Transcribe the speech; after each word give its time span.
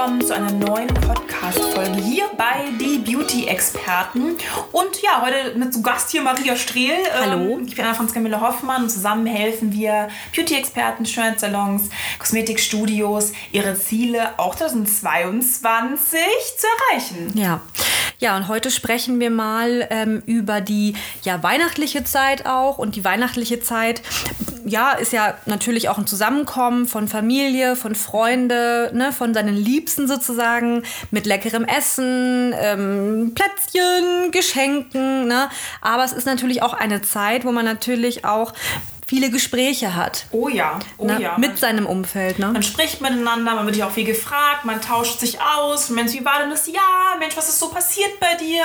Willkommen 0.00 0.24
zu 0.26 0.34
einer 0.34 0.50
neuen 0.50 0.88
Podcast-Folge 0.88 2.00
hier 2.00 2.24
bei 2.38 2.70
Die 2.80 2.96
Beauty-Experten. 3.00 4.38
Und 4.72 5.02
ja, 5.02 5.20
heute 5.20 5.58
mit 5.58 5.74
zu 5.74 5.82
Gast 5.82 6.10
hier 6.10 6.22
Maria 6.22 6.56
Strehl. 6.56 6.96
Hallo. 7.12 7.58
Ähm, 7.58 7.66
Ich 7.66 7.76
bin 7.76 7.84
Anna 7.84 7.92
Franz 7.92 8.14
Camilla 8.14 8.40
Hoffmann 8.40 8.84
und 8.84 8.88
zusammen 8.88 9.26
helfen 9.26 9.74
wir 9.74 10.08
Beauty-Experten, 10.34 11.04
Schönheitssalons, 11.04 11.90
Kosmetikstudios, 12.18 13.32
ihre 13.52 13.74
Ziele 13.74 14.38
auch 14.38 14.54
2022 14.54 16.18
zu 16.56 16.66
erreichen. 16.88 17.32
Ja. 17.34 17.60
Ja, 18.20 18.36
und 18.36 18.48
heute 18.48 18.70
sprechen 18.70 19.18
wir 19.18 19.30
mal 19.30 19.86
ähm, 19.88 20.22
über 20.26 20.60
die 20.60 20.92
ja, 21.22 21.42
weihnachtliche 21.42 22.04
Zeit 22.04 22.44
auch. 22.44 22.76
Und 22.76 22.94
die 22.94 23.02
weihnachtliche 23.02 23.60
Zeit, 23.60 24.02
ja, 24.66 24.92
ist 24.92 25.14
ja 25.14 25.38
natürlich 25.46 25.88
auch 25.88 25.96
ein 25.96 26.06
Zusammenkommen 26.06 26.86
von 26.86 27.08
Familie, 27.08 27.76
von 27.76 27.94
Freunde, 27.94 28.90
ne, 28.92 29.12
von 29.12 29.32
seinen 29.32 29.56
Liebsten 29.56 30.06
sozusagen, 30.06 30.82
mit 31.10 31.24
leckerem 31.24 31.64
Essen, 31.64 32.54
ähm, 32.60 33.32
Plätzchen, 33.34 34.30
Geschenken. 34.32 35.26
Ne? 35.26 35.48
Aber 35.80 36.04
es 36.04 36.12
ist 36.12 36.26
natürlich 36.26 36.62
auch 36.62 36.74
eine 36.74 37.00
Zeit, 37.00 37.46
wo 37.46 37.52
man 37.52 37.64
natürlich 37.64 38.26
auch 38.26 38.52
viele 39.10 39.30
Gespräche 39.30 39.96
hat. 39.96 40.26
Oh 40.30 40.48
ja, 40.48 40.78
oh 40.96 41.04
ne, 41.04 41.20
ja. 41.20 41.36
Mit 41.36 41.58
seinem 41.58 41.84
Umfeld. 41.84 42.38
Ne? 42.38 42.46
Man 42.46 42.62
spricht 42.62 43.00
miteinander, 43.00 43.56
man 43.56 43.66
wird 43.66 43.74
ja 43.74 43.88
auch 43.88 43.90
viel 43.90 44.04
gefragt, 44.04 44.64
man 44.64 44.80
tauscht 44.80 45.18
sich 45.18 45.40
aus. 45.40 45.90
Mensch, 45.90 46.12
wie 46.12 46.24
war 46.24 46.38
denn 46.38 46.50
das 46.50 46.68
Jahr? 46.68 47.18
Mensch, 47.18 47.36
was 47.36 47.48
ist 47.48 47.58
so 47.58 47.70
passiert 47.70 48.20
bei 48.20 48.36
dir? 48.36 48.62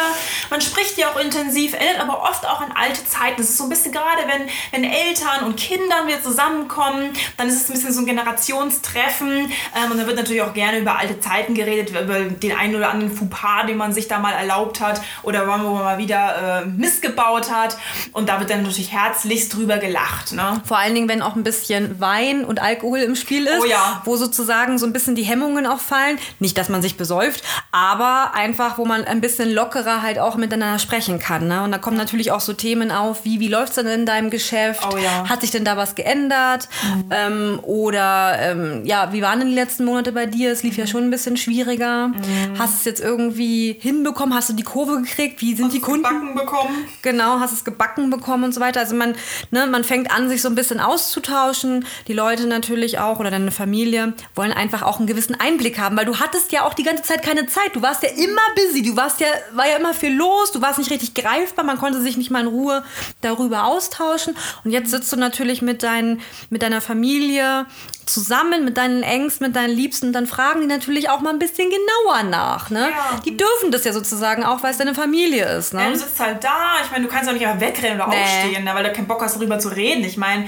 Man 0.51 0.61
spricht 0.61 0.99
ja 0.99 1.09
auch 1.09 1.19
intensiv, 1.19 1.73
erinnert 1.73 1.99
aber 1.99 2.21
oft 2.21 2.45
auch 2.45 2.61
an 2.61 2.71
alte 2.75 3.03
Zeiten. 3.05 3.38
Das 3.38 3.49
ist 3.49 3.57
so 3.57 3.63
ein 3.63 3.71
bisschen 3.71 3.91
gerade, 3.91 4.21
wenn, 4.27 4.47
wenn 4.69 4.88
Eltern 4.88 5.45
und 5.45 5.57
Kinder 5.57 6.05
wieder 6.05 6.21
zusammenkommen, 6.21 7.13
dann 7.38 7.47
ist 7.47 7.63
es 7.63 7.67
ein 7.67 7.73
bisschen 7.73 7.93
so 7.93 8.01
ein 8.01 8.05
Generationstreffen. 8.05 9.51
Ähm, 9.51 9.91
und 9.91 9.97
da 9.97 10.05
wird 10.05 10.16
natürlich 10.16 10.43
auch 10.43 10.53
gerne 10.53 10.77
über 10.77 10.99
alte 10.99 11.19
Zeiten 11.19 11.55
geredet, 11.55 11.89
über 11.89 12.19
den 12.19 12.55
einen 12.55 12.75
oder 12.75 12.91
anderen 12.91 13.17
Fauxpas, 13.17 13.66
den 13.66 13.77
man 13.77 13.93
sich 13.93 14.07
da 14.07 14.19
mal 14.19 14.33
erlaubt 14.33 14.79
hat 14.79 15.01
oder 15.23 15.47
wo 15.47 15.57
man 15.57 15.73
mal 15.73 15.97
wieder 15.97 16.61
äh, 16.61 16.66
Mist 16.67 17.01
gebaut 17.01 17.49
hat. 17.49 17.77
Und 18.11 18.29
da 18.29 18.39
wird 18.39 18.51
dann 18.51 18.61
natürlich 18.61 18.91
herzlichst 18.91 19.51
drüber 19.51 19.79
gelacht. 19.79 20.34
Ne? 20.36 20.61
Vor 20.66 20.78
allen 20.78 20.94
Dingen, 20.95 21.08
wenn 21.09 21.22
auch 21.22 21.36
ein 21.36 21.44
bisschen 21.44 22.00
Wein 22.00 22.45
und 22.45 22.61
Alkohol 22.61 23.00
im 23.00 23.16
Spiel 23.16 23.45
ist, 23.47 23.61
Oh 23.61 23.66
ja. 23.66 24.02
wo 24.05 24.16
sozusagen 24.17 24.78
so 24.78 24.86
ein 24.86 24.94
bisschen 24.94 25.16
die 25.16 25.23
Hemmungen 25.23 25.66
auch 25.66 25.80
fallen. 25.80 26.17
Nicht, 26.39 26.58
dass 26.58 26.69
man 26.69 26.81
sich 26.81 26.97
besäuft, 26.97 27.44
aber 27.72 28.33
einfach, 28.33 28.78
wo 28.78 28.86
man 28.86 29.06
ein 29.06 29.22
bisschen 29.22 29.52
lockerer 29.53 30.02
halt 30.02 30.19
auch 30.19 30.36
miteinander 30.36 30.80
sprechen 30.80 31.19
kann. 31.19 31.47
Ne? 31.47 31.63
Und 31.63 31.72
da 31.72 31.78
kommen 31.78 31.97
natürlich 31.97 32.31
auch 32.31 32.39
so 32.39 32.53
Themen 32.53 32.91
auf, 32.91 33.25
wie, 33.25 33.39
wie 33.39 33.47
läuft 33.47 33.69
es 33.69 33.75
denn 33.75 33.88
in 33.88 34.06
deinem 34.06 34.30
Geschäft? 34.30 34.86
Oh 34.91 34.97
ja. 34.97 35.28
Hat 35.30 35.41
sich 35.41 35.52
denn 35.52 35.66
da 35.66 35.78
was 35.78 35.95
geändert? 35.95 36.67
Ähm, 37.09 37.59
oder 37.63 38.38
ähm, 38.39 38.86
ja, 38.86 39.11
wie 39.13 39.22
waren 39.22 39.39
denn 39.39 39.50
die 39.50 39.56
letzten 39.56 39.86
Monate 39.86 40.11
bei 40.11 40.25
dir? 40.25 40.52
Es 40.52 40.63
lief 40.63 40.78
ja 40.78 40.88
schon 40.88 41.03
ein 41.03 41.09
bisschen 41.11 41.38
schwieriger. 41.38 42.11
Hast 42.58 42.73
du 42.73 42.78
es 42.80 42.86
jetzt 42.86 43.02
irgendwie 43.02 43.78
hinbekommen? 43.80 44.33
Hast 44.36 44.50
du 44.50 44.53
die 44.53 44.63
Kurve 44.63 45.02
gekriegt? 45.02 45.41
Wie 45.41 45.56
sind 45.56 45.73
die 45.73 45.80
Kunden? 45.80 46.03
Backen 46.03 46.35
bekommen. 46.35 46.85
Genau, 47.01 47.40
hast 47.40 47.53
es 47.53 47.63
gebacken 47.63 48.09
bekommen 48.09 48.44
und 48.45 48.53
so 48.53 48.62
weiter. 48.62 48.79
Also 48.79 48.95
man, 48.95 49.16
ne, 49.51 49.68
man 49.68 49.84
fängt 49.84 50.12
an, 50.12 50.25
sich 50.30 50.41
so 50.41 50.50
ein 50.50 50.56
bisschen 50.56 50.80
auszutauschen. 50.80 51.86
Die 52.08 52.13
Leute 52.13 52.47
natürlich 52.47 53.00
auch 53.00 53.19
oder 53.19 53.31
deine 53.31 53.52
Familie 53.52 54.13
wollen 54.36 54.52
einfach 54.52 54.81
auch 54.84 54.97
einen 54.97 55.08
gewissen 55.08 55.40
Einblick 55.40 55.80
haben, 55.80 55.97
weil 55.97 56.06
du 56.06 56.19
hattest 56.19 56.52
ja 56.52 56.66
auch 56.66 56.74
die 56.74 56.84
ganze 56.84 57.03
Zeit 57.03 57.24
keine 57.24 57.46
Zeit. 57.47 57.75
Du 57.75 57.81
warst 57.81 58.03
ja 58.03 58.09
immer 58.09 58.41
busy, 58.56 58.81
du 58.81 58.96
warst 58.96 59.19
ja, 59.22 59.28
war 59.53 59.68
ja 59.68 59.78
immer 59.78 59.94
viel 59.94 60.13
los, 60.16 60.52
du 60.52 60.62
warst 60.62 60.78
nicht 60.80 60.91
richtig 60.91 61.13
greifbar, 61.13 61.66
man 61.66 61.78
konnte 61.78 62.02
sich 62.02 62.18
nicht 62.18 62.31
mal 62.31 62.41
in 62.41 62.47
Ruhe 62.47 62.84
darüber 63.22 63.66
austauschen. 63.66 64.36
Und 64.63 64.72
jetzt 64.72 64.91
sitzt 64.91 65.12
du 65.12 65.18
natürlich 65.18 65.62
mit, 65.62 65.84
dein, 65.84 66.22
mit 66.50 66.62
deiner 66.62 66.81
Familie 66.81 67.66
zusammen, 68.06 68.63
mit 68.66 68.78
deinen 68.78 69.02
Ängsten, 69.02 69.47
mit 69.47 69.56
deinen 69.56 69.75
Liebsten, 69.75 70.13
dann 70.13 70.28
fragen 70.28 70.62
die 70.62 70.68
natürlich 70.68 71.09
auch 71.09 71.22
mal 71.22 71.31
ein 71.31 71.40
bisschen 71.40 71.69
genauer 71.72 72.24
nach. 72.24 72.69
Ne? 72.69 72.90
Ja. 72.92 73.19
Die 73.25 73.36
dürfen 73.36 73.72
das 73.72 73.84
ja 73.84 73.94
sozusagen 73.94 74.44
auch, 74.44 74.62
weil 74.62 74.72
es 74.72 74.78
deine 74.78 74.94
Familie 74.94 75.46
ist. 75.57 75.74
Ne? 75.74 75.81
Ja, 75.81 75.90
du 75.90 75.97
sitzt 75.97 76.19
halt 76.19 76.44
da. 76.44 76.56
Ich 76.84 76.92
meine, 76.92 77.06
du 77.06 77.12
kannst 77.12 77.28
auch 77.28 77.34
nicht 77.34 77.46
einfach 77.47 77.59
wegrennen 77.59 78.00
oder 78.00 78.09
Nee. 78.09 78.22
aufstehen, 78.22 78.63
ne, 78.63 78.72
weil 78.75 78.84
du 78.84 78.94
keinen 78.94 79.07
Bock 79.07 79.24
hast, 79.24 79.38
darüber 79.38 79.57
zu 79.57 79.69
reden. 79.69 80.03
Ich 80.03 80.14
meine, 80.17 80.47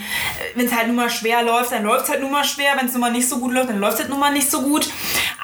wenn 0.56 0.66
es 0.66 0.76
halt 0.76 0.88
nun 0.88 0.96
mal 0.96 1.10
schwer 1.10 1.44
läuft, 1.44 1.72
dann 1.72 1.84
läuft 1.84 2.06
es 2.06 2.10
halt 2.10 2.22
nun 2.22 2.32
mal 2.32 2.44
schwer. 2.44 2.74
Wenn 2.78 2.88
es 2.88 2.94
nun 2.94 3.02
mal 3.02 3.12
nicht 3.12 3.28
so 3.28 3.40
gut 3.40 3.54
läuft, 3.54 3.70
dann 3.70 3.80
läuft 3.80 3.96
es 3.96 4.00
halt 4.02 4.10
nun 4.10 4.20
mal 4.20 4.32
nicht 4.32 4.50
so 4.50 4.62
gut. 4.62 4.90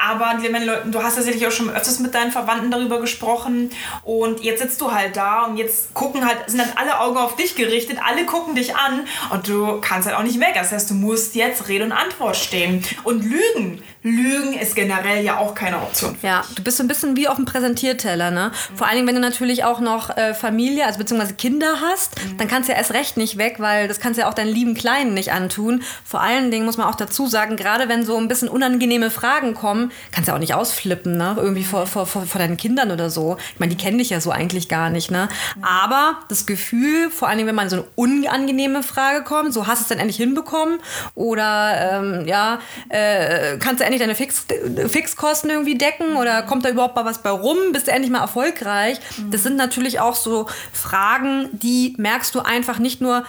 Aber 0.01 0.37
du 0.85 1.03
hast 1.03 1.17
ja 1.17 1.23
sicherlich 1.23 1.47
auch 1.47 1.51
schon 1.51 1.69
öfters 1.69 1.99
mit 1.99 2.13
deinen 2.13 2.31
Verwandten 2.31 2.71
darüber 2.71 2.99
gesprochen. 2.99 3.69
Und 4.03 4.41
jetzt 4.41 4.61
sitzt 4.61 4.81
du 4.81 4.91
halt 4.91 5.15
da 5.15 5.45
und 5.45 5.57
jetzt 5.57 5.93
gucken 5.93 6.25
halt, 6.25 6.37
sind 6.47 6.61
halt 6.61 6.77
alle 6.77 6.99
Augen 6.99 7.17
auf 7.17 7.35
dich 7.35 7.55
gerichtet. 7.55 7.99
Alle 8.05 8.25
gucken 8.25 8.55
dich 8.55 8.75
an 8.75 9.07
und 9.31 9.47
du 9.47 9.79
kannst 9.81 10.07
halt 10.07 10.17
auch 10.17 10.23
nicht 10.23 10.39
weg. 10.39 10.53
Das 10.55 10.71
heißt, 10.71 10.89
du 10.89 10.95
musst 10.95 11.35
jetzt 11.35 11.67
Rede 11.67 11.85
und 11.85 11.91
Antwort 11.91 12.35
stehen. 12.35 12.83
Und 13.03 13.23
Lügen. 13.23 13.81
Lügen 14.03 14.53
ist 14.53 14.75
generell 14.75 15.23
ja 15.23 15.37
auch 15.37 15.55
keine 15.55 15.77
Option. 15.77 16.17
Ja, 16.21 16.43
du 16.55 16.61
bist 16.61 16.77
so 16.77 16.83
ein 16.83 16.89
bisschen 16.89 17.15
wie 17.15 17.29
auf 17.29 17.37
dem 17.37 17.45
Präsentierteller, 17.45 18.31
ne? 18.31 18.51
Vor 18.75 18.87
allen 18.87 18.97
Dingen, 18.97 19.07
wenn 19.07 19.15
du 19.15 19.21
natürlich 19.21 19.63
auch 19.63 19.79
noch 19.79 20.15
äh, 20.17 20.33
Familie, 20.33 20.85
also 20.85 20.99
beziehungsweise 20.99 21.35
Kinder 21.35 21.79
hast, 21.81 22.15
dann 22.37 22.49
kannst 22.49 22.67
du 22.67 22.73
ja 22.73 22.77
erst 22.77 22.93
recht 22.93 23.15
nicht 23.15 23.37
weg, 23.37 23.55
weil 23.59 23.87
das 23.87 23.99
kannst 24.03 24.17
du 24.17 24.23
ja 24.23 24.29
auch 24.29 24.33
deinen 24.33 24.53
lieben 24.53 24.75
Kleinen 24.75 25.13
nicht 25.13 25.31
antun. 25.31 25.81
Vor 26.03 26.21
allen 26.21 26.51
Dingen 26.51 26.65
muss 26.65 26.77
man 26.77 26.87
auch 26.87 26.95
dazu 26.95 27.25
sagen, 27.25 27.55
gerade 27.55 27.87
wenn 27.87 28.05
so 28.05 28.17
ein 28.17 28.27
bisschen 28.27 28.49
unangenehme 28.49 29.09
Fragen 29.09 29.53
kommen, 29.53 29.91
kannst 30.11 30.27
du 30.27 30.31
ja 30.31 30.35
auch 30.35 30.41
nicht 30.41 30.53
ausflippen, 30.53 31.15
ne? 31.15 31.35
Irgendwie 31.37 31.63
vor, 31.63 31.87
vor, 31.87 32.05
vor, 32.05 32.25
vor 32.25 32.39
deinen 32.39 32.57
Kindern 32.57 32.91
oder 32.91 33.09
so. 33.09 33.37
Ich 33.53 33.59
meine, 33.59 33.73
die 33.73 33.81
kennen 33.81 33.97
dich 33.97 34.09
ja 34.09 34.19
so 34.19 34.29
eigentlich 34.31 34.67
gar 34.67 34.89
nicht, 34.89 35.09
ne? 35.09 35.29
Aber 35.61 36.17
das 36.27 36.45
Gefühl, 36.45 37.09
vor 37.09 37.29
allen 37.29 37.37
Dingen, 37.37 37.47
wenn 37.47 37.55
man 37.55 37.69
so 37.69 37.77
eine 37.77 37.85
unangenehme 37.95 38.83
Frage 38.83 39.23
kommt, 39.23 39.53
so 39.53 39.67
hast 39.67 39.79
du 39.79 39.83
es 39.83 39.87
dann 39.87 39.99
endlich 39.99 40.17
hinbekommen 40.17 40.79
oder 41.15 41.93
ähm, 41.93 42.27
ja, 42.27 42.59
äh, 42.89 43.57
kannst 43.57 43.79
du 43.79 43.85
endlich 43.85 44.01
deine 44.01 44.15
Fix, 44.15 44.45
Fixkosten 44.89 45.49
irgendwie 45.49 45.77
decken 45.77 46.17
oder 46.17 46.43
kommt 46.43 46.65
da 46.65 46.69
überhaupt 46.69 46.97
mal 46.97 47.05
was 47.05 47.19
bei 47.19 47.29
rum? 47.29 47.57
Bist 47.71 47.87
du 47.87 47.91
endlich 47.91 48.11
mal 48.11 48.19
erfolgreich? 48.19 48.99
Das 49.31 49.43
sind 49.43 49.55
natürlich 49.55 50.01
auch 50.01 50.15
so 50.15 50.47
Fragen, 50.73 51.47
die 51.53 51.95
merkst 51.97 52.35
du 52.35 52.41
einfach 52.41 52.79
nicht 52.79 52.99
nur, 52.99 53.23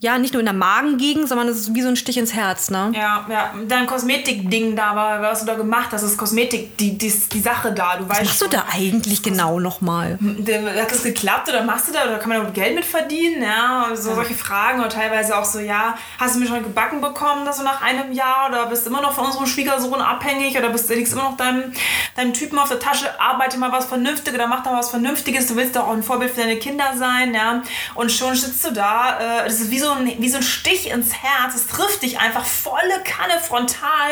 ja, 0.00 0.15
nicht 0.18 0.34
nur 0.34 0.40
in 0.40 0.46
der 0.46 0.54
Magengegend, 0.54 1.28
sondern 1.28 1.46
das 1.46 1.58
ist 1.58 1.74
wie 1.74 1.82
so 1.82 1.88
ein 1.88 1.96
Stich 1.96 2.16
ins 2.16 2.34
Herz, 2.34 2.70
ne? 2.70 2.92
Ja, 2.94 3.26
ja, 3.28 3.54
dein 3.68 3.86
Kosmetik-Ding 3.86 4.76
da 4.76 4.94
war, 4.94 5.22
was 5.22 5.40
du 5.40 5.46
da 5.46 5.54
gemacht 5.54 5.88
hast, 5.92 6.02
ist 6.02 6.16
Kosmetik, 6.16 6.76
die, 6.78 6.96
die, 6.96 7.12
die 7.32 7.40
Sache 7.40 7.72
da. 7.72 7.96
Du 7.96 8.08
weißt 8.08 8.20
Was 8.20 8.26
machst 8.26 8.42
du 8.42 8.48
da 8.48 8.64
eigentlich 8.72 9.22
genau 9.22 9.60
nochmal? 9.60 10.18
Hat 10.20 10.90
das 10.90 11.02
geklappt 11.02 11.48
oder 11.48 11.62
machst 11.62 11.88
du 11.88 11.92
da 11.92 12.04
oder 12.04 12.18
kann 12.18 12.28
man 12.28 12.44
da 12.44 12.50
Geld 12.50 12.74
mit 12.74 12.84
verdienen? 12.84 13.42
Ja, 13.42 13.88
so 13.94 14.14
solche 14.14 14.34
Fragen 14.34 14.80
oder 14.80 14.88
teilweise 14.88 15.36
auch 15.36 15.44
so, 15.44 15.58
ja, 15.58 15.96
hast 16.18 16.34
du 16.34 16.40
mir 16.40 16.46
schon 16.46 16.62
gebacken 16.62 17.00
bekommen, 17.00 17.44
dass 17.44 17.58
du 17.58 17.64
nach 17.64 17.82
einem 17.82 18.12
Jahr 18.12 18.48
oder 18.48 18.66
bist 18.66 18.86
du 18.86 18.90
immer 18.90 19.02
noch 19.02 19.12
von 19.12 19.26
unserem 19.26 19.46
Schwiegersohn 19.46 20.00
abhängig 20.00 20.56
oder 20.56 20.70
bist 20.70 20.88
du 20.90 20.94
liegst 20.94 21.12
immer 21.12 21.24
noch 21.24 21.36
deinem, 21.36 21.72
deinem 22.16 22.32
Typen 22.32 22.58
auf 22.58 22.68
der 22.68 22.78
Tasche, 22.78 23.20
arbeite 23.20 23.58
mal 23.58 23.72
was 23.72 23.86
Vernünftiges 23.86 24.34
oder 24.34 24.48
mach 24.48 24.62
da 24.62 24.72
was 24.72 24.90
Vernünftiges, 24.90 25.46
du 25.46 25.56
willst 25.56 25.76
doch 25.76 25.88
auch 25.88 25.92
ein 25.92 26.02
Vorbild 26.02 26.32
für 26.32 26.40
deine 26.40 26.56
Kinder 26.56 26.92
sein, 26.96 27.34
ja, 27.34 27.62
und 27.94 28.10
schon 28.10 28.34
sitzt 28.34 28.64
du 28.64 28.72
da, 28.72 29.18
äh, 29.18 29.44
das 29.44 29.60
ist 29.60 29.70
wie 29.70 29.78
so, 29.78 29.90
ein, 29.90 30.05
wie 30.18 30.28
so 30.28 30.38
ein 30.38 30.42
Stich 30.42 30.90
ins 30.90 31.12
Herz, 31.12 31.54
es 31.54 31.66
trifft 31.66 32.02
dich 32.02 32.18
einfach 32.18 32.44
volle 32.44 33.02
Kanne 33.04 33.40
frontal, 33.40 34.10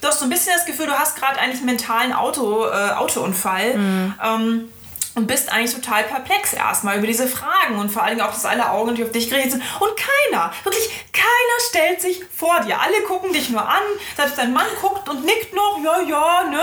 du 0.00 0.08
hast 0.08 0.18
so 0.20 0.24
ein 0.24 0.30
bisschen 0.30 0.52
das 0.54 0.66
Gefühl, 0.66 0.86
du 0.86 0.98
hast 0.98 1.16
gerade 1.16 1.38
eigentlich 1.38 1.58
einen 1.58 1.66
mentalen 1.66 2.12
Auto, 2.12 2.66
äh, 2.66 2.90
Autounfall, 2.92 3.74
ähm, 4.24 4.68
und 5.16 5.26
bist 5.26 5.50
eigentlich 5.50 5.74
total 5.74 6.04
perplex 6.04 6.52
erstmal 6.52 6.98
über 6.98 7.06
diese 7.06 7.26
Fragen 7.26 7.78
und 7.78 7.90
vor 7.90 8.02
allen 8.02 8.16
Dingen 8.16 8.28
auch, 8.28 8.32
dass 8.32 8.44
alle 8.44 8.70
Augen 8.70 8.88
natürlich 8.88 9.06
auf 9.08 9.12
dich 9.12 9.30
gerichtet 9.30 9.52
sind 9.52 9.62
und 9.80 9.90
keiner, 9.96 10.52
wirklich 10.62 11.06
keiner 11.12 11.26
stellt 11.70 12.02
sich 12.02 12.20
vor 12.36 12.60
dir. 12.60 12.78
Alle 12.78 13.00
gucken 13.02 13.32
dich 13.32 13.48
nur 13.48 13.66
an, 13.66 13.82
selbst 14.14 14.36
dein 14.36 14.52
Mann 14.52 14.66
guckt 14.80 15.08
und 15.08 15.24
nickt 15.24 15.54
noch, 15.54 15.78
ja, 15.82 16.00
ja, 16.02 16.44
ne? 16.50 16.62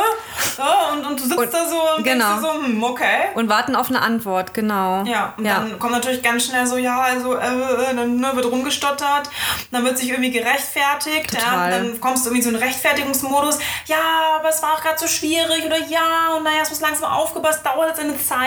Ja, 0.60 0.90
und, 0.94 1.04
und 1.04 1.20
du 1.20 1.24
sitzt 1.24 1.38
Und- 1.38 1.54
da 1.54 1.68
so 1.68 1.82
und 1.98 2.04
genau. 2.04 2.26
denkst 2.36 2.44
dir 2.44 2.54
so, 2.54 2.64
hm, 2.64 2.84
okay. 2.84 3.30
Und 3.34 3.50
warten 3.50 3.76
auf 3.76 3.90
eine 3.90 4.02
Antwort, 4.02 4.54
genau. 4.54 5.04
Ja, 5.06 5.34
und 5.36 5.46
ja. 5.46 5.56
dann 5.56 5.80
kommt 5.80 5.94
natürlich 5.94 6.22
ganz 6.22 6.46
schnell 6.46 6.68
so, 6.68 6.78
ja, 6.78 7.02
also, 7.02 7.36
äh, 7.36 7.48
äh, 7.48 7.96
dann 7.96 8.18
ne, 8.18 8.36
wird 8.36 8.46
rumgestottert, 8.46 9.32
dann 9.72 9.84
wird 9.84 9.98
sich 9.98 10.10
irgendwie 10.10 10.30
gerechtfertigt, 10.32 11.34
ja, 11.34 11.40
Total. 11.40 11.72
dann 11.72 12.00
kommst 12.00 12.26
du 12.26 12.30
irgendwie 12.30 12.48
in 12.48 12.54
so 12.54 12.56
einen 12.60 12.64
Rechtfertigungsmodus, 12.68 13.58
ja, 13.88 13.98
aber 14.38 14.50
es 14.50 14.62
war 14.62 14.74
auch 14.74 14.82
gerade 14.82 15.00
so 15.00 15.08
schwierig 15.08 15.66
oder 15.66 15.78
ja, 15.88 16.36
und 16.38 16.44
naja, 16.44 16.60
es 16.62 16.70
muss 16.70 16.82
langsam 16.82 17.12
aufgepasst, 17.12 17.66
dauert 17.66 17.90
jetzt 17.90 18.00
eine 18.00 18.16
Zeit. 18.22 18.43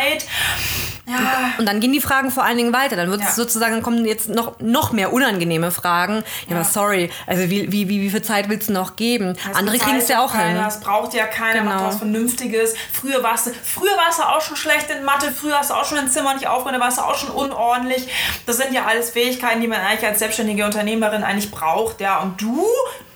Ja. 1.08 1.52
Und 1.58 1.66
dann 1.66 1.78
gehen 1.78 1.92
die 1.92 2.00
Fragen 2.00 2.32
vor 2.32 2.42
allen 2.42 2.56
Dingen 2.56 2.72
weiter. 2.72 2.96
Dann 2.96 3.10
wird 3.12 3.20
es 3.20 3.28
Ja. 3.28 3.32
sozusagen, 3.34 3.80
kommen 3.80 4.04
jetzt 4.06 4.28
noch, 4.28 4.58
noch 4.58 4.90
mehr 4.90 5.12
unangenehme 5.12 5.70
Fragen. 5.70 6.24
Ja, 6.48 6.56
aber 6.56 6.64
sorry, 6.64 7.10
also 7.28 7.48
wie, 7.48 7.70
wie, 7.70 7.88
wie, 7.88 8.00
wie 8.00 8.10
viel 8.10 8.22
Zeit 8.22 8.48
willst 8.48 8.68
du 8.68 8.72
noch 8.72 8.96
geben? 8.96 9.36
Das 9.46 9.56
Andere 9.56 9.78
kriegen 9.78 9.98
es 9.98 10.08
ja 10.08 10.24
auch 10.24 10.32
keiner, 10.32 10.48
hin. 10.54 10.56
Das 10.64 10.80
braucht 10.80 11.14
ja 11.14 11.26
keiner, 11.26 11.62
macht 11.62 11.76
Genau. 11.78 11.88
was 11.88 11.96
Vernünftiges. 11.98 12.74
Früher 12.92 13.22
warst 13.22 13.46
du, 13.46 13.52
früher 13.62 13.96
warst 13.96 14.18
du 14.18 14.24
auch 14.24 14.40
schon 14.40 14.56
schlecht 14.56 14.90
in 14.90 15.04
Mathe, 15.04 15.30
früher 15.30 15.58
hast 15.60 15.70
du 15.70 15.74
auch 15.74 15.84
schon 15.84 15.98
ein 15.98 16.08
Zimmer 16.10 16.34
nicht 16.34 16.48
aufgeräumt, 16.48 16.76
da 16.80 16.84
warst 16.84 16.98
du 16.98 17.02
auch 17.02 17.16
schon 17.16 17.30
unordentlich. 17.30 18.08
Das 18.44 18.56
sind 18.56 18.72
ja 18.72 18.84
alles 18.86 19.10
Fähigkeiten, 19.10 19.60
die 19.60 19.68
man 19.68 19.78
eigentlich 19.80 20.06
als 20.08 20.18
selbstständige 20.18 20.64
Unternehmerin 20.64 21.22
eigentlich 21.22 21.52
braucht, 21.52 22.00
ja. 22.00 22.18
Und 22.18 22.40
du, 22.42 22.66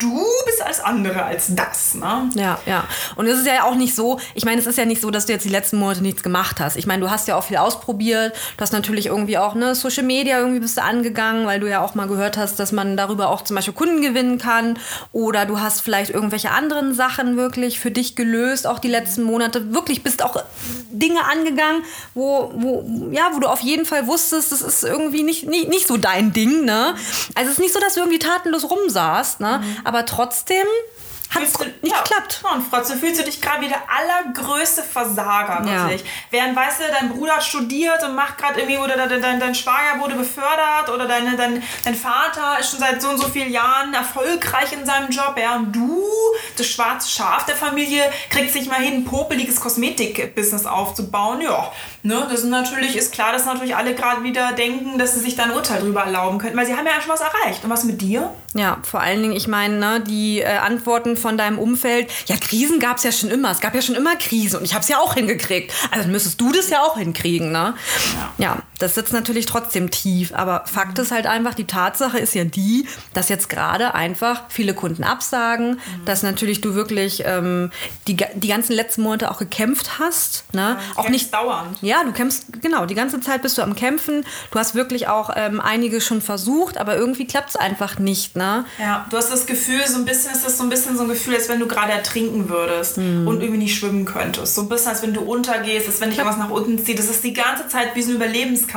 du 0.01 0.27
bist 0.47 0.63
alles 0.63 0.81
andere 0.81 1.23
als 1.25 1.55
das, 1.55 1.95
ne? 1.95 2.31
Ja, 2.35 2.59
ja. 2.67 2.85
Und 3.17 3.27
es 3.27 3.39
ist 3.39 3.47
ja 3.47 3.65
auch 3.65 3.75
nicht 3.75 3.95
so, 3.95 4.19
ich 4.35 4.45
meine, 4.45 4.61
es 4.61 4.67
ist 4.67 4.79
ja 4.79 4.85
nicht 4.85 5.01
so, 5.01 5.11
dass 5.11 5.27
du 5.27 5.33
jetzt 5.33 5.45
die 5.45 5.51
letzten 5.51 5.77
Monate 5.77 6.03
nichts 6.03 6.23
gemacht 6.23 6.59
hast. 6.59 6.77
Ich 6.77 6.87
meine, 6.87 7.03
du 7.03 7.11
hast 7.11 7.29
ja 7.29 7.37
auch 7.37 7.45
viel 7.45 7.59
ausprobiert. 7.59 8.35
Du 8.57 8.63
hast 8.63 8.73
natürlich 8.73 9.07
irgendwie 9.07 9.39
auch 9.39 9.55
ne, 9.55 9.75
Social 9.75 10.03
Media 10.03 10.39
irgendwie 10.39 10.61
bist 10.61 10.77
du 10.77 10.83
angegangen, 10.83 11.47
weil 11.47 11.61
du 11.61 11.69
ja 11.69 11.83
auch 11.85 11.95
mal 11.95 12.09
gehört 12.09 12.37
hast, 12.37 12.59
dass 12.59 12.73
man 12.73 12.97
darüber 12.97 13.29
auch 13.29 13.43
zum 13.43 13.57
Beispiel 13.57 13.75
Kunden 13.75 14.01
gewinnen 14.01 14.39
kann. 14.39 14.79
Oder 15.13 15.47
du 15.47 15.61
hast 15.61 15.83
vielleicht 15.83 16.11
irgendwelche 16.11 16.51
anderen 16.51 16.95
Sachen 16.95 17.37
wirklich 17.37 17.79
für 17.79 17.91
dich 17.91 18.17
gelöst, 18.17 18.67
auch 18.67 18.79
die 18.79 18.89
letzten 18.89 19.23
Monate. 19.23 19.75
Wirklich 19.75 20.03
bist 20.03 20.25
auch 20.25 20.43
Dinge 20.91 21.25
angegangen, 21.25 21.83
wo, 22.15 22.53
wo, 22.55 23.11
ja, 23.13 23.31
wo 23.33 23.41
du 23.41 23.49
auf 23.49 23.61
jeden 23.61 23.85
Fall 23.85 24.07
wusstest, 24.07 24.51
das 24.51 24.63
ist 24.63 24.83
irgendwie 24.83 25.23
nicht, 25.23 25.47
nicht, 25.49 25.69
nicht 25.69 25.87
so 25.87 25.97
dein 25.97 26.33
Ding, 26.33 26.65
ne? 26.65 26.95
Also 27.35 27.51
es 27.51 27.59
ist 27.59 27.61
nicht 27.61 27.75
so, 27.75 27.81
dass 27.81 27.95
du 27.95 28.01
irgendwie 28.01 28.19
tatenlos 28.19 28.69
rumsaßt, 28.69 29.41
ne? 29.41 29.63
Aber 29.91 30.07
trotzdem 30.07 30.69
hat 31.31 31.43
es 31.43 31.59
nicht 31.59 31.75
ja. 31.83 32.01
geklappt. 32.03 32.41
Ja, 32.45 32.53
und 32.53 32.63
Frotze, 32.63 32.97
fühlst 32.97 33.21
du 33.21 33.25
dich 33.25 33.41
gerade 33.41 33.61
wie 33.63 33.69
der 33.69 33.83
allergrößte 33.89 34.85
Versager, 34.85 35.65
Ja. 35.65 35.89
wirklich. 35.89 36.05
Während, 36.31 36.55
weißt 36.57 36.81
du, 36.81 36.85
dein 36.93 37.09
Bruder 37.09 37.35
hat 37.35 37.45
studiert 37.45 38.03
und 38.05 38.15
macht 38.15 38.39
gerade 38.39 38.61
irgendwie, 38.61 38.79
oder 38.79 38.97
dein, 38.97 39.21
dein, 39.21 39.41
dein 39.41 39.55
Schwager 39.55 40.01
wurde 40.01 40.15
befördert, 40.15 40.91
oder 40.93 41.07
deine, 41.07 41.37
dein, 41.37 41.63
dein 41.85 41.95
Vater 41.97 42.59
ist 42.61 42.71
schon 42.71 42.79
seit 42.81 43.03
so 43.03 43.09
und 43.11 43.19
so 43.19 43.29
vielen 43.29 43.51
Jahren 43.51 43.93
erfolgreich 43.95 44.73
in 44.73 44.87
seinem 44.87 45.11
Job, 45.11 45.37
ja, 45.41 45.57
und 45.57 45.73
du, 45.73 46.05
das 46.57 46.67
schwarze 46.67 47.09
Schaf 47.09 47.47
der 47.47 47.57
Familie, 47.57 48.03
kriegst 48.31 48.55
nicht 48.55 48.69
mal 48.69 48.81
hin, 48.81 48.99
ein 48.99 49.05
popeliges 49.05 49.61
Kosmetik-Business 49.61 50.67
aufzubauen, 50.67 51.41
ja. 51.41 51.73
Ne, 52.03 52.27
das 52.31 52.41
ist 52.41 52.49
natürlich, 52.49 52.97
ist 52.97 53.13
klar, 53.13 53.33
dass 53.33 53.45
natürlich 53.45 53.77
alle 53.77 53.95
gerade 53.95 54.23
wieder 54.23 54.53
denken, 54.53 54.99
dass 54.99 55.15
sie 55.15 55.21
sich 55.21 55.37
da 55.37 55.45
ein 55.45 55.51
Urteil 55.51 55.81
drüber 55.81 56.03
erlauben 56.03 56.39
könnten, 56.39 56.57
weil 56.57 56.65
sie 56.65 56.75
haben 56.75 56.87
ja 56.87 56.99
schon 57.01 57.13
was 57.13 57.21
erreicht. 57.21 57.63
Und 57.63 57.69
was 57.69 57.85
mit 57.85 58.01
dir? 58.01 58.31
Ja, 58.55 58.79
vor 58.83 59.01
allen 59.01 59.21
Dingen, 59.21 59.37
ich 59.37 59.49
meine, 59.49 59.79
ne, 59.79 60.01
die 60.01 60.41
äh, 60.41 60.47
Antworten 60.47 61.19
von 61.19 61.37
deinem 61.37 61.59
Umfeld, 61.59 62.11
ja, 62.27 62.37
Krisen 62.37 62.81
gab 62.81 62.97
es 62.97 63.03
ja 63.05 63.13
schon 63.13 63.31
immer. 63.31 63.51
Es 63.51 63.61
gab 63.61 63.75
ja 63.75 63.83
schon 63.83 63.97
immer 63.97 64.17
Krisen 64.17 64.59
und 64.59 64.65
ich 64.65 64.73
habe 64.73 64.83
es 64.83 64.89
ja 64.89 64.99
auch 64.99 65.13
hingekriegt. 65.15 65.75
Also 65.91 66.05
dann 66.05 66.13
müsstest 66.13 66.41
du 66.41 66.53
das 66.53 66.71
ja 66.71 66.83
auch 66.83 66.97
hinkriegen, 66.97 67.53
ne? 67.53 67.75
Ja. 68.39 68.57
Das 68.81 68.97
sitzt 68.97 69.13
natürlich 69.13 69.47
trotzdem 69.47 69.91
tief. 69.91 70.33
Aber 70.35 70.65
Fakt 70.67 70.99
ist 70.99 71.13
halt 71.13 71.27
einfach, 71.27 71.55
die 71.55 71.67
Tatsache 71.67 72.19
ist 72.19 72.35
ja 72.35 72.43
die, 72.45 72.89
dass 73.15 73.29
jetzt 73.29 73.49
gerade 73.49 73.95
einfach 73.95 74.43
viele 74.49 74.75
Kunden 74.75 75.05
absagen, 75.05 75.79
dass 76.05 76.23
natürlich 76.25 76.61
du 76.61 76.75
wirklich 76.75 77.23
ähm, 77.27 77.71
die, 78.09 78.17
die 78.17 78.49
ganzen 78.49 78.73
letzten 78.73 79.03
Monate 79.03 79.31
auch 79.31 79.39
gekämpft 79.39 79.99
hast. 80.01 80.45
Ne? 80.53 80.77
auch 80.97 81.05
Kämpfst 81.05 81.11
nicht 81.13 81.33
dauernd. 81.35 81.79
ja, 81.83 82.03
du 82.05 82.11
kämpfst, 82.13 82.47
genau, 82.61 82.87
die 82.87 82.95
ganze 82.97 83.21
Zeit 83.21 83.43
bist 83.43 83.57
du 83.59 83.63
am 83.63 83.77
Kämpfen. 83.77 84.25
Du 84.51 84.59
hast 84.59 84.75
wirklich 84.75 85.07
auch 85.09 85.31
ähm, 85.37 85.61
einige 85.61 86.01
schon 86.01 86.21
versucht, 86.21 86.77
aber 86.79 86.97
irgendwie 86.97 87.27
klappt 87.27 87.51
es 87.51 87.57
einfach 87.57 87.99
nicht, 87.99 88.35
ne? 88.37 88.65
Ja, 88.79 89.07
du 89.11 89.17
hast 89.17 89.31
das 89.31 89.47
Gefühl, 89.47 89.87
so 89.87 89.97
ein 89.99 90.05
bisschen 90.05 90.33
ist 90.33 90.45
das 90.45 90.57
so 90.57 90.65
ein 90.65 90.71
bisschen 90.71 90.97
so 90.97 91.03
ein 91.05 91.09
Gefühl, 91.09 91.35
als 91.37 91.49
wenn 91.49 91.61
du 91.61 91.69
gerade 91.69 91.93
ertrinken 91.93 92.49
würdest 92.49 92.97
Mhm. 92.97 93.29
und 93.29 93.41
irgendwie 93.43 93.59
nicht 93.59 93.79
schwimmen 93.79 94.05
könntest. 94.07 94.55
So 94.55 94.63
ein 94.63 94.69
bisschen, 94.69 94.89
als 94.89 95.03
wenn 95.03 95.13
du 95.15 95.21
untergehst, 95.21 95.87
als 95.87 96.01
wenn 96.01 96.09
dich 96.11 96.19
irgendwas 96.19 96.39
nach 96.39 96.51
unten 96.51 96.83
zieht. 96.85 96.99
Das 96.99 97.07
ist 97.11 97.23
die 97.23 97.35
ganze 97.35 97.69
Zeit 97.69 97.95
wie 97.95 98.03
so 98.03 98.11
ein 98.11 98.17
Überlebenskampf 98.17 98.70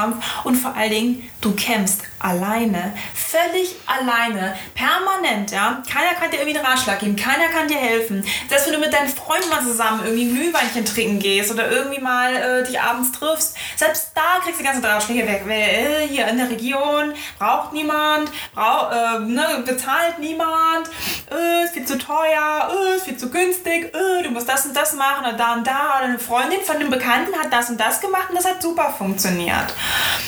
und 0.44 0.56
vor 0.56 0.76
allen 0.76 0.92
Dingen, 0.92 1.30
du 1.42 1.54
kämpfst 1.56 2.02
alleine, 2.20 2.94
völlig 3.14 3.76
alleine, 3.86 4.56
permanent, 4.74 5.52
ja. 5.52 5.84
Keiner 5.92 6.14
kann 6.14 6.32
dir 6.32 6.38
irgendwie 6.38 6.58
einen 6.58 6.66
Ratschlag 6.66 7.00
geben, 7.00 7.16
keiner 7.16 7.48
kann 7.50 7.68
dir 7.68 7.78
helfen. 7.78 8.24
Selbst 8.48 8.68
wenn 8.68 8.74
du 8.74 8.80
mit 8.80 8.94
deinen 8.94 9.10
Freunden 9.10 9.50
mal 9.50 9.62
zusammen 9.62 10.02
irgendwie 10.06 10.26
ein 10.26 10.36
Glühweinchen 10.36 10.86
trinken 10.86 11.20
gehst 11.20 11.52
oder 11.52 11.70
irgendwie 11.70 12.02
mal 12.02 12.34
äh, 12.36 12.64
dich 12.66 12.80
abends 12.80 13.12
triffst, 13.12 13.56
selbst 13.76 14.12
da 14.16 14.42
kriegst 14.42 14.60
du 14.60 14.64
die 14.64 14.70
ganzen 14.70 14.86
Ratschläge 14.86 15.28
weg. 15.28 15.44
Wer, 15.46 16.04
äh, 16.04 16.08
hier 16.08 16.28
in 16.28 16.38
der 16.38 16.50
Region 16.50 17.14
braucht 17.38 17.74
niemand, 17.74 18.32
brauch, 18.54 18.92
äh, 18.92 19.20
ne, 19.20 19.64
bezahlt 19.66 20.20
niemand, 20.20 20.88
äh, 21.30 21.63
ist 21.64 21.74
viel 21.74 21.86
zu 21.86 21.98
teuer, 21.98 22.72
äh, 22.72 22.96
ist 22.98 23.06
viel 23.06 23.18
zu 23.18 23.30
günstig, 23.30 23.94
äh, 23.94 24.24
du 24.24 24.32
musst 24.32 24.48
das 24.48 24.66
und 24.66 24.76
das 24.76 24.94
machen 24.94 25.26
oder 25.26 25.34
da 25.34 25.54
und 25.54 25.66
da. 25.66 25.98
Oder 25.98 26.06
eine 26.06 26.20
Freundin 26.20 26.62
von 26.62 26.76
einem 26.76 26.90
Bekannten 26.90 27.34
hat 27.38 27.52
das 27.52 27.70
und 27.70 27.80
das 27.80 28.02
gemacht 28.02 28.30
und 28.30 28.36
das 28.36 28.46
hat 28.46 28.62
super 28.62 28.94
funktioniert. 28.98 29.74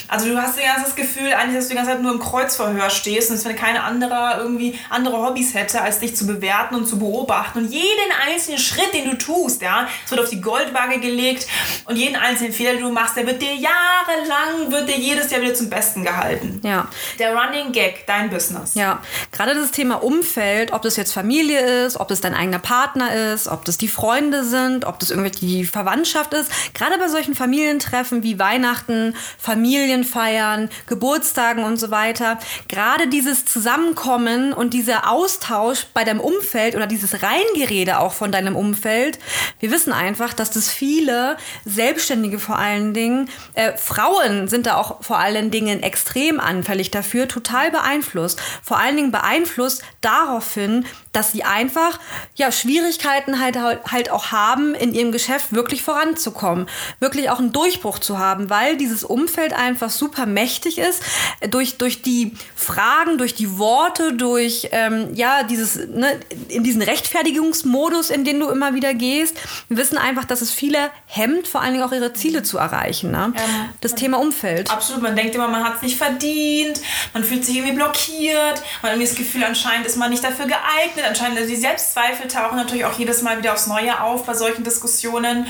Also 0.07 0.29
du 0.29 0.37
hast 0.37 0.57
das 0.57 0.95
Gefühl, 0.95 1.33
eigentlich, 1.33 1.57
dass 1.57 1.65
du 1.65 1.69
die 1.71 1.75
ganze 1.75 1.91
Zeit 1.91 2.01
nur 2.01 2.13
im 2.13 2.19
Kreuzverhör 2.19 2.89
stehst 2.89 3.29
und 3.29 3.37
als 3.37 3.45
wenn 3.45 3.55
kein 3.55 3.77
anderer 3.77 4.37
irgendwie 4.39 4.79
andere 4.89 5.17
Hobbys 5.17 5.53
hätte, 5.53 5.81
als 5.81 5.99
dich 5.99 6.15
zu 6.15 6.27
bewerten 6.27 6.75
und 6.75 6.87
zu 6.87 6.99
beobachten. 6.99 7.59
Und 7.59 7.71
jeden 7.71 8.11
einzelnen 8.27 8.59
Schritt, 8.59 8.93
den 8.93 9.09
du 9.09 9.17
tust, 9.17 9.61
ja, 9.61 9.87
es 10.03 10.11
wird 10.11 10.21
auf 10.21 10.29
die 10.29 10.41
Goldwaage 10.41 10.99
gelegt 10.99 11.47
und 11.85 11.95
jeden 11.95 12.15
einzelnen 12.15 12.53
Fehler, 12.53 12.73
den 12.73 12.83
du 12.83 12.91
machst, 12.91 13.17
der 13.17 13.25
wird 13.25 13.41
dir 13.41 13.53
jahrelang, 13.53 14.71
wird 14.71 14.89
dir 14.89 14.97
jedes 14.97 15.31
Jahr 15.31 15.41
wieder 15.41 15.53
zum 15.53 15.69
Besten 15.69 16.03
gehalten. 16.03 16.61
Ja. 16.63 16.87
Der 17.19 17.35
Running 17.35 17.71
Gag, 17.71 18.05
dein 18.07 18.29
Business. 18.29 18.75
Ja, 18.75 19.01
gerade 19.31 19.55
das 19.55 19.71
Thema 19.71 20.03
Umfeld, 20.03 20.71
ob 20.71 20.81
das 20.81 20.95
jetzt 20.95 21.13
Familie 21.13 21.24
ist, 21.31 21.99
ob 21.99 22.07
das 22.07 22.21
dein 22.21 22.33
eigener 22.33 22.59
Partner 22.59 23.13
ist, 23.33 23.47
ob 23.47 23.65
das 23.65 23.77
die 23.77 23.87
Freunde 23.87 24.43
sind, 24.43 24.85
ob 24.85 24.99
das 24.99 25.09
irgendwelche 25.09 25.39
die 25.39 25.65
Verwandtschaft 25.65 26.33
ist. 26.33 26.51
Gerade 26.73 26.97
bei 26.97 27.07
solchen 27.07 27.35
Familientreffen 27.35 28.23
wie 28.23 28.39
Weihnachten, 28.39 29.15
Familienfeiern, 29.37 30.69
Geburtstagen 30.87 31.63
und 31.63 31.77
so 31.77 31.91
weiter. 31.91 32.39
Gerade 32.67 33.07
dieses 33.07 33.45
Zusammenkommen 33.45 34.53
und 34.53 34.73
dieser 34.73 35.09
Austausch 35.09 35.87
bei 35.93 36.03
deinem 36.03 36.19
Umfeld 36.19 36.75
oder 36.75 36.87
dieses 36.87 37.23
Reingerede 37.23 37.99
auch 37.99 38.13
von 38.13 38.31
deinem 38.31 38.55
Umfeld. 38.55 39.19
Wir 39.59 39.71
wissen 39.71 39.93
einfach, 39.93 40.33
dass 40.33 40.51
das 40.51 40.69
viele 40.71 41.37
Selbstständige 41.65 42.39
vor 42.39 42.57
allen 42.57 42.93
Dingen, 42.93 43.29
äh, 43.53 43.75
Frauen 43.77 44.47
sind 44.47 44.65
da 44.65 44.77
auch 44.77 45.03
vor 45.03 45.19
allen 45.19 45.51
Dingen 45.51 45.83
extrem 45.83 46.39
anfällig 46.39 46.91
dafür, 46.91 47.27
total 47.27 47.71
beeinflusst. 47.71 48.41
Vor 48.61 48.79
allen 48.79 48.95
Dingen 48.95 49.11
beeinflusst 49.11 49.83
daraufhin, 50.01 50.85
dass 51.15 51.31
sie 51.31 51.43
einfach 51.43 51.99
ja 52.35 52.51
Schwierigkeiten 52.51 53.39
halt 53.39 53.57
halt 53.57 54.11
auch 54.11 54.31
haben 54.31 54.75
in 54.75 54.93
ihrem 54.93 55.11
Geschäft 55.11 55.53
wirklich 55.53 55.83
voranzukommen, 55.83 56.67
wirklich 56.99 57.29
auch 57.29 57.39
einen 57.39 57.51
Durchbruch 57.51 57.99
zu 57.99 58.19
haben, 58.19 58.49
weil 58.49 58.77
dieses 58.77 59.03
Umfeld 59.03 59.53
einfach 59.53 59.89
super 59.89 60.25
mächtig 60.25 60.77
ist 60.77 61.03
äh, 61.39 61.49
durch 61.49 61.77
durch 61.77 62.01
die 62.01 62.33
Fragen, 62.55 63.17
durch 63.17 63.35
die 63.35 63.57
Worte, 63.57 64.13
durch 64.13 64.69
ähm, 64.71 65.13
ja 65.13 65.43
dieses 65.43 65.75
ne, 65.87 66.19
in 66.49 66.63
diesen 66.63 66.81
Rechtfertigungsmodus, 66.81 68.09
in 68.09 68.25
den 68.25 68.39
du 68.39 68.49
immer 68.49 68.75
wieder 68.75 68.93
gehst. 68.93 69.37
Wir 69.69 69.77
wissen 69.77 69.97
einfach, 69.97 70.25
dass 70.25 70.41
es 70.41 70.51
viele 70.51 70.91
hemmt, 71.05 71.47
vor 71.47 71.61
allen 71.61 71.73
Dingen 71.73 71.85
auch 71.85 71.91
ihre 71.91 72.13
Ziele 72.13 72.43
zu 72.43 72.57
erreichen. 72.57 73.11
Ne? 73.11 73.33
das 73.81 73.95
Thema 73.95 74.19
Umfeld. 74.19 74.71
Absolut, 74.71 75.01
man 75.03 75.15
denkt 75.15 75.35
immer, 75.35 75.47
man 75.47 75.63
hat 75.63 75.77
es 75.77 75.81
nicht 75.81 75.97
verdient, 75.97 76.81
man 77.13 77.23
fühlt 77.23 77.45
sich 77.45 77.57
irgendwie 77.57 77.75
blockiert, 77.75 78.61
man 78.81 78.91
hat 78.91 78.91
irgendwie 78.91 79.07
das 79.07 79.15
Gefühl, 79.15 79.43
anscheinend 79.43 79.85
ist 79.85 79.97
man 79.97 80.09
nicht 80.09 80.23
dafür 80.23 80.45
geeignet, 80.45 81.04
anscheinend 81.07 81.37
also 81.37 81.49
die 81.49 81.55
Selbstzweifel 81.55 82.27
tauchen 82.27 82.57
natürlich 82.57 82.85
auch 82.85 82.97
jedes 82.97 83.21
Mal 83.21 83.37
wieder 83.37 83.53
aufs 83.53 83.67
Neue 83.67 84.01
auf 84.01 84.25
bei 84.25 84.33
solchen 84.33 84.63
Diskussionen. 84.63 85.47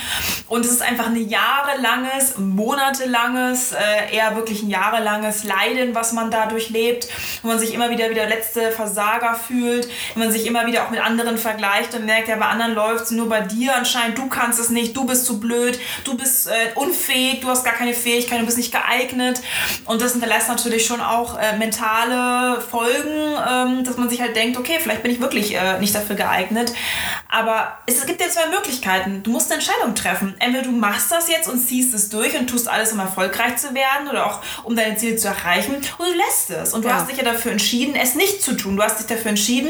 Und 0.47 0.65
es 0.65 0.71
ist 0.71 0.81
einfach 0.81 1.07
ein 1.07 1.15
jahrelanges, 1.15 2.37
monatelanges, 2.37 3.73
äh, 3.73 4.15
eher 4.15 4.35
wirklich 4.35 4.63
ein 4.63 4.69
jahrelanges 4.69 5.43
Leiden, 5.43 5.95
was 5.95 6.13
man 6.13 6.31
da 6.31 6.45
durchlebt, 6.45 7.07
wo 7.41 7.49
man 7.49 7.59
sich 7.59 7.73
immer 7.73 7.89
wieder 7.89 8.09
wie 8.09 8.15
der 8.15 8.27
letzte 8.27 8.71
Versager 8.71 9.35
fühlt, 9.35 9.87
wo 10.13 10.19
man 10.19 10.31
sich 10.31 10.45
immer 10.45 10.65
wieder 10.65 10.85
auch 10.85 10.89
mit 10.89 11.01
anderen 11.01 11.37
vergleicht 11.37 11.93
und 11.93 12.05
merkt, 12.05 12.27
ja, 12.27 12.35
bei 12.35 12.45
anderen 12.45 12.73
läuft 12.73 13.05
es 13.05 13.11
nur 13.11 13.29
bei 13.29 13.41
dir 13.41 13.75
anscheinend, 13.75 14.17
du 14.17 14.27
kannst 14.27 14.59
es 14.59 14.69
nicht, 14.69 14.95
du 14.95 15.05
bist 15.05 15.25
zu 15.25 15.39
blöd, 15.39 15.79
du 16.03 16.15
bist 16.15 16.47
äh, 16.47 16.51
unfähig, 16.75 17.41
du 17.41 17.47
hast 17.47 17.63
gar 17.63 17.73
keine 17.73 17.93
Fähigkeit, 17.93 18.39
du 18.41 18.45
bist 18.45 18.57
nicht 18.57 18.71
geeignet. 18.71 19.41
Und 19.85 20.01
das 20.01 20.11
hinterlässt 20.13 20.49
natürlich 20.49 20.85
schon 20.85 21.01
auch 21.01 21.37
äh, 21.37 21.57
mentale 21.57 22.61
Folgen, 22.61 23.35
ähm, 23.49 23.83
dass 23.83 23.97
man 23.97 24.09
sich 24.09 24.21
halt 24.21 24.35
denkt, 24.35 24.57
okay, 24.57 24.79
vielleicht 24.81 25.03
bin 25.03 25.11
ich 25.11 25.21
wirklich 25.21 25.44
äh, 25.53 25.79
nicht 25.79 25.93
dafür 25.93 26.15
geeignet, 26.15 26.73
aber 27.29 27.77
es 27.85 28.05
gibt 28.05 28.21
ja 28.21 28.29
zwei 28.29 28.47
Möglichkeiten, 28.47 29.21
du 29.23 29.31
musst 29.31 29.51
eine 29.51 29.61
Entscheidung 29.61 29.93
treffen, 29.95 30.35
entweder 30.39 30.63
du 30.63 30.71
machst 30.71 31.11
das 31.11 31.29
jetzt 31.29 31.47
und 31.47 31.59
ziehst 31.59 31.93
es 31.93 32.09
durch 32.09 32.37
und 32.37 32.47
tust 32.49 32.67
alles, 32.67 32.91
um 32.93 32.99
erfolgreich 32.99 33.57
zu 33.57 33.73
werden 33.73 34.07
oder 34.09 34.25
auch 34.25 34.41
um 34.63 34.75
deine 34.75 34.95
Ziele 34.97 35.15
zu 35.17 35.27
erreichen. 35.27 35.75
Und 35.75 35.93
du 35.99 36.13
lässt 36.13 36.49
es. 36.51 36.73
Und 36.73 36.83
du 36.83 36.89
Ja. 36.89 36.95
hast 36.95 37.09
dich 37.09 37.17
ja 37.17 37.23
dafür 37.23 37.51
entschieden, 37.51 37.95
es 37.95 38.15
nicht 38.15 38.41
zu 38.41 38.55
tun, 38.55 38.77
du 38.77 38.83
hast 38.83 38.99
dich 38.99 39.07
dafür 39.07 39.29
entschieden, 39.29 39.69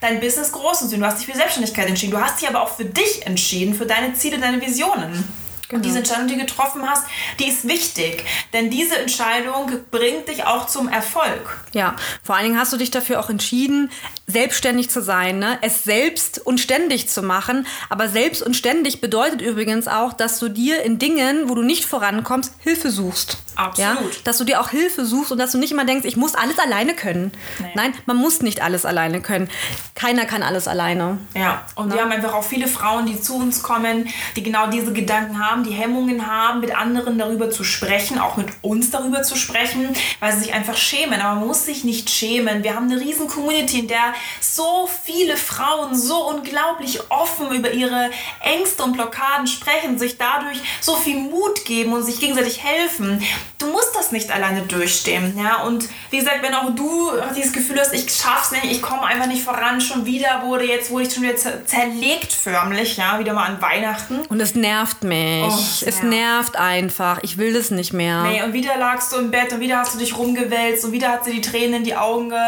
dein 0.00 0.20
Business 0.20 0.52
groß 0.52 0.80
zu 0.80 0.88
sehen, 0.88 1.00
du 1.00 1.06
hast 1.06 1.18
dich 1.18 1.26
für 1.26 1.36
Selbstständigkeit 1.36 1.88
entschieden, 1.88 2.12
du 2.12 2.20
hast 2.20 2.40
dich 2.40 2.48
aber 2.48 2.62
auch 2.62 2.76
für 2.76 2.84
dich 2.84 3.26
entschieden, 3.26 3.74
für 3.74 3.86
deine 3.86 4.14
Ziele, 4.14 4.38
deine 4.38 4.60
Visionen. 4.60 5.26
Und 5.72 5.84
diese 5.84 5.98
Entscheidung, 5.98 6.28
die 6.28 6.34
du 6.34 6.40
getroffen 6.42 6.88
hast, 6.88 7.04
die 7.40 7.48
ist 7.48 7.66
wichtig. 7.66 8.24
Denn 8.52 8.70
diese 8.70 8.98
Entscheidung 8.98 9.68
bringt 9.90 10.28
dich 10.28 10.44
auch 10.44 10.68
zum 10.68 10.88
Erfolg. 10.88 11.58
Ja, 11.72 11.96
vor 12.22 12.36
allen 12.36 12.44
Dingen 12.44 12.60
hast 12.60 12.72
du 12.72 12.76
dich 12.76 12.92
dafür 12.92 13.18
auch 13.18 13.30
entschieden, 13.30 13.90
selbstständig 14.26 14.90
zu 14.90 15.02
sein, 15.02 15.38
ne? 15.38 15.58
es 15.62 15.84
selbst 15.84 16.44
und 16.44 16.58
ständig 16.58 17.08
zu 17.08 17.22
machen. 17.22 17.66
Aber 17.88 18.08
selbst 18.08 18.42
und 18.42 18.54
ständig 18.54 19.00
bedeutet 19.00 19.40
übrigens 19.40 19.86
auch, 19.86 20.12
dass 20.12 20.40
du 20.40 20.48
dir 20.48 20.82
in 20.82 20.98
Dingen, 20.98 21.48
wo 21.48 21.54
du 21.54 21.62
nicht 21.62 21.84
vorankommst, 21.84 22.52
Hilfe 22.58 22.90
suchst. 22.90 23.38
Absolut. 23.54 24.14
Ja? 24.14 24.20
Dass 24.24 24.38
du 24.38 24.44
dir 24.44 24.60
auch 24.60 24.70
Hilfe 24.70 25.06
suchst 25.06 25.32
und 25.32 25.38
dass 25.38 25.52
du 25.52 25.58
nicht 25.58 25.72
immer 25.72 25.84
denkst, 25.84 26.04
ich 26.04 26.16
muss 26.16 26.34
alles 26.34 26.58
alleine 26.58 26.94
können. 26.94 27.32
Nee. 27.60 27.70
Nein, 27.74 27.94
man 28.06 28.16
muss 28.16 28.42
nicht 28.42 28.62
alles 28.62 28.84
alleine 28.84 29.20
können. 29.20 29.48
Keiner 29.94 30.26
kann 30.26 30.42
alles 30.42 30.68
alleine. 30.68 31.18
Ja, 31.34 31.64
und 31.76 31.92
wir 31.92 32.00
haben 32.00 32.12
einfach 32.12 32.34
auch 32.34 32.44
viele 32.44 32.66
Frauen, 32.66 33.06
die 33.06 33.20
zu 33.20 33.36
uns 33.36 33.62
kommen, 33.62 34.08
die 34.34 34.42
genau 34.42 34.66
diese 34.66 34.92
Gedanken 34.92 35.38
haben, 35.44 35.64
die 35.64 35.72
Hemmungen 35.72 36.26
haben, 36.26 36.60
mit 36.60 36.76
anderen 36.76 37.18
darüber 37.18 37.50
zu 37.50 37.64
sprechen, 37.64 38.18
auch 38.18 38.36
mit 38.36 38.48
uns 38.62 38.90
darüber 38.90 39.22
zu 39.22 39.36
sprechen, 39.36 39.88
weil 40.20 40.32
sie 40.32 40.40
sich 40.40 40.54
einfach 40.54 40.76
schämen. 40.76 41.20
Aber 41.20 41.36
man 41.36 41.46
muss 41.46 41.64
sich 41.64 41.84
nicht 41.84 42.10
schämen. 42.10 42.62
Wir 42.62 42.74
haben 42.74 42.90
eine 42.90 43.00
riesen 43.00 43.28
Community, 43.28 43.78
in 43.78 43.88
der 43.88 44.15
so 44.40 44.88
viele 45.04 45.36
Frauen 45.36 45.94
so 45.94 46.28
unglaublich 46.28 47.00
offen 47.10 47.50
über 47.52 47.70
ihre 47.70 48.10
Ängste 48.42 48.82
und 48.82 48.92
Blockaden 48.92 49.46
sprechen, 49.46 49.98
sich 49.98 50.18
dadurch 50.18 50.58
so 50.80 50.96
viel 50.96 51.18
Mut 51.18 51.64
geben 51.64 51.92
und 51.92 52.02
sich 52.02 52.20
gegenseitig 52.20 52.62
helfen. 52.62 53.22
Du 53.58 53.66
musst 53.66 53.94
das 53.94 54.12
nicht 54.12 54.30
alleine 54.30 54.62
durchstehen, 54.62 55.38
ja. 55.38 55.62
Und 55.62 55.88
wie 56.10 56.18
gesagt, 56.18 56.42
wenn 56.42 56.54
auch 56.54 56.74
du 56.74 57.10
dieses 57.34 57.52
Gefühl 57.52 57.80
hast, 57.80 57.92
ich 57.92 58.06
schaff's 58.12 58.50
nicht, 58.52 58.64
ich 58.64 58.82
komme 58.82 59.02
einfach 59.02 59.26
nicht 59.26 59.42
voran, 59.42 59.80
schon 59.80 60.06
wieder 60.06 60.42
wurde 60.44 60.64
jetzt 60.64 60.90
wurde 60.90 61.06
ich 61.06 61.14
schon 61.14 61.22
wieder 61.22 61.36
zer 61.36 61.64
zerlegt 61.66 62.32
förmlich, 62.32 62.96
ja, 62.96 63.18
wieder 63.18 63.32
mal 63.32 63.46
an 63.46 63.60
Weihnachten. 63.60 64.20
Und 64.28 64.40
es 64.40 64.54
nervt 64.54 65.02
mich. 65.04 65.44
Oh, 65.44 65.48
es 65.48 65.82
es 65.82 66.02
nervt. 66.02 66.04
nervt 66.04 66.56
einfach. 66.56 67.18
Ich 67.22 67.38
will 67.38 67.52
das 67.52 67.70
nicht 67.70 67.92
mehr. 67.92 68.22
Nee, 68.22 68.42
und 68.42 68.52
wieder 68.52 68.76
lagst 68.76 69.12
du 69.12 69.16
im 69.16 69.30
Bett 69.30 69.52
und 69.52 69.60
wieder 69.60 69.78
hast 69.78 69.94
du 69.94 69.98
dich 69.98 70.16
rumgewälzt 70.16 70.84
und 70.84 70.92
wieder 70.92 71.08
hat 71.08 71.24
sie 71.24 71.32
die 71.32 71.40
Tränen 71.40 71.74
in 71.74 71.84
die 71.84 71.96
Augen 71.96 72.30
ge, 72.30 72.38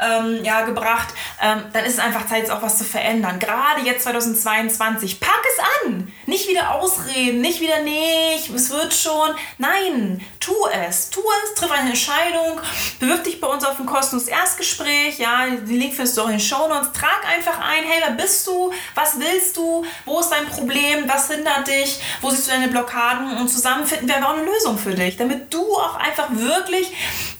ähm, 0.00 0.44
ja, 0.44 0.62
gebracht. 0.62 0.97
Ähm, 1.42 1.62
dann 1.72 1.84
ist 1.84 1.94
es 1.94 1.98
einfach 1.98 2.26
Zeit, 2.26 2.38
jetzt 2.40 2.50
auch 2.50 2.62
was 2.62 2.78
zu 2.78 2.84
verändern. 2.84 3.38
Gerade 3.38 3.82
jetzt 3.82 4.04
2022. 4.04 5.20
Pack 5.20 5.42
es 5.56 5.64
an! 5.86 6.12
Nicht 6.26 6.48
wieder 6.48 6.74
ausreden, 6.74 7.40
nicht 7.40 7.60
wieder, 7.60 7.80
nee, 7.82 8.34
ich- 8.36 8.50
es 8.50 8.70
wird 8.70 8.92
schon. 8.92 9.30
Nein, 9.58 10.20
tu 10.40 10.52
es. 10.88 11.10
Tu 11.10 11.20
es, 11.44 11.54
triff 11.54 11.70
eine 11.70 11.90
Entscheidung. 11.90 12.60
Bewirb 13.00 13.24
dich 13.24 13.40
bei 13.40 13.46
uns 13.46 13.64
auf 13.64 13.78
ein 13.78 13.86
kostenloses 13.86 14.28
Erstgespräch. 14.28 15.18
Ja, 15.18 15.46
den 15.46 15.66
Link 15.78 15.94
findest 15.94 16.16
du 16.16 16.22
auch 16.22 16.26
in 16.26 16.32
den 16.32 16.40
Shownotes. 16.40 16.92
Trag 16.92 17.24
einfach 17.28 17.58
ein, 17.60 17.84
hey, 17.84 18.00
wer 18.04 18.12
bist 18.12 18.46
du? 18.46 18.72
Was 18.94 19.18
willst 19.18 19.56
du? 19.56 19.84
Wo 20.04 20.20
ist 20.20 20.30
dein 20.30 20.46
Problem? 20.46 21.04
Was 21.08 21.30
hindert 21.30 21.66
dich? 21.68 22.00
Wo 22.20 22.30
siehst 22.30 22.46
du 22.48 22.50
deine 22.52 22.68
Blockaden? 22.68 23.36
Und 23.38 23.48
zusammen 23.48 23.86
finden 23.86 24.08
wir 24.08 24.16
aber 24.16 24.28
auch 24.30 24.36
eine 24.38 24.44
Lösung 24.44 24.78
für 24.78 24.94
dich, 24.94 25.16
damit 25.16 25.52
du 25.52 25.62
auch 25.76 25.96
einfach 25.96 26.28
wirklich 26.30 26.92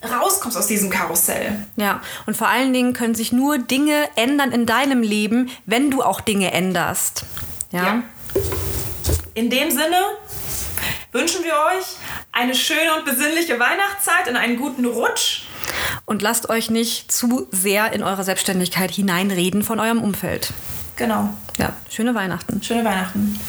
rauskommst 0.08 0.56
aus 0.56 0.66
diesem 0.66 0.90
Karussell. 0.90 1.66
Ja, 1.76 2.00
und 2.26 2.36
vor 2.36 2.48
allen 2.48 2.72
Dingen 2.72 2.92
können 2.92 3.14
sich 3.14 3.32
nur 3.48 3.56
Dinge 3.56 4.10
ändern 4.14 4.52
in 4.52 4.66
deinem 4.66 5.00
Leben, 5.00 5.50
wenn 5.64 5.90
du 5.90 6.02
auch 6.02 6.20
Dinge 6.20 6.52
änderst. 6.52 7.24
Ja. 7.72 7.82
Ja. 7.82 8.02
In 9.32 9.48
dem 9.48 9.70
Sinne 9.70 9.96
wünschen 11.12 11.42
wir 11.44 11.54
euch 11.54 11.86
eine 12.30 12.54
schöne 12.54 12.94
und 12.98 13.06
besinnliche 13.06 13.58
Weihnachtszeit 13.58 14.28
und 14.28 14.36
einen 14.36 14.58
guten 14.58 14.84
Rutsch. 14.84 15.44
Und 16.04 16.20
lasst 16.20 16.50
euch 16.50 16.68
nicht 16.68 17.10
zu 17.10 17.48
sehr 17.50 17.92
in 17.94 18.02
eure 18.02 18.22
Selbstständigkeit 18.22 18.90
hineinreden 18.90 19.62
von 19.62 19.80
eurem 19.80 20.02
Umfeld. 20.02 20.52
Genau. 20.96 21.30
Ja, 21.56 21.72
schöne 21.88 22.14
Weihnachten. 22.14 22.62
Schöne 22.62 22.84
Weihnachten. 22.84 23.40